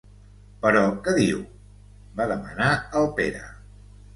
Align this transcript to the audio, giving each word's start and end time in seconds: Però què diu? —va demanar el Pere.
Però 0.63 0.81
què 1.07 1.13
diu? 1.17 1.43
—va 2.17 2.27
demanar 2.35 2.73
el 3.03 3.07
Pere. 3.21 3.45